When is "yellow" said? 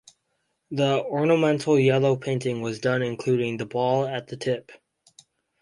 1.77-2.15